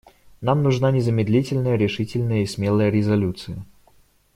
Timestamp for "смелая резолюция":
2.47-3.63